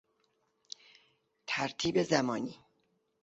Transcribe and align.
ترتیب 1.47 2.03
زمانی 2.03 2.55